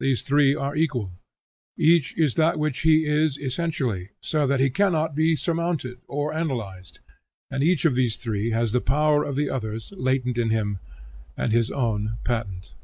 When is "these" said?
0.00-0.20, 7.94-8.16